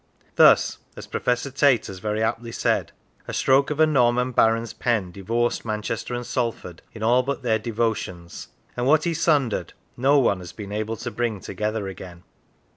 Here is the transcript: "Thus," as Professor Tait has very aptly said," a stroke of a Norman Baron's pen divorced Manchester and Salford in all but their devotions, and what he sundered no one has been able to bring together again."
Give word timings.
"Thus," 0.35 0.79
as 0.95 1.05
Professor 1.05 1.51
Tait 1.51 1.85
has 1.85 1.99
very 1.99 2.23
aptly 2.23 2.51
said," 2.51 2.91
a 3.27 3.33
stroke 3.35 3.69
of 3.69 3.79
a 3.79 3.85
Norman 3.85 4.31
Baron's 4.31 4.73
pen 4.73 5.11
divorced 5.11 5.63
Manchester 5.63 6.15
and 6.15 6.25
Salford 6.25 6.81
in 6.91 7.03
all 7.03 7.21
but 7.21 7.43
their 7.43 7.59
devotions, 7.59 8.47
and 8.75 8.87
what 8.87 9.03
he 9.03 9.13
sundered 9.13 9.73
no 9.95 10.17
one 10.17 10.39
has 10.39 10.53
been 10.53 10.71
able 10.71 10.97
to 10.97 11.11
bring 11.11 11.39
together 11.39 11.87
again." 11.87 12.23